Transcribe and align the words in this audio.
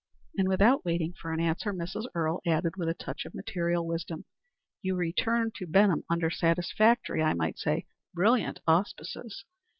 And 0.35 0.47
without 0.49 0.83
waiting 0.83 1.13
for 1.13 1.31
an 1.31 1.39
answer, 1.39 1.71
Mrs. 1.71 2.07
Earle 2.15 2.41
added 2.47 2.73
with 2.75 2.89
a 2.89 2.95
touch 2.95 3.23
of 3.23 3.35
material 3.35 3.85
wisdom, 3.85 4.25
"You 4.81 4.95
return 4.95 5.51
to 5.57 5.67
Benham 5.67 6.05
under 6.09 6.31
satisfactory, 6.31 7.21
I 7.21 7.35
might 7.35 7.59
say, 7.59 7.85
brilliant 8.11 8.61
auspices. 8.65 9.45